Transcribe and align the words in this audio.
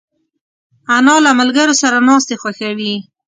انا 0.95 1.15
له 1.25 1.31
ملګرو 1.39 1.73
سره 1.81 1.97
ناستې 2.07 2.35
خوښوي 2.41 2.93